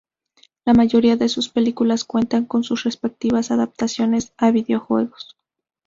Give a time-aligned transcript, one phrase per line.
[0.65, 5.37] La mayoría de sus películas cuentan con sus respectivas adaptaciones a videojuegos.